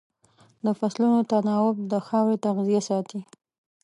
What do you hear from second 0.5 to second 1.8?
د فصلونو تناوب